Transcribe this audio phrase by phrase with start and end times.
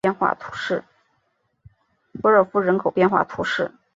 [2.21, 3.69] 波热夫人口变化图示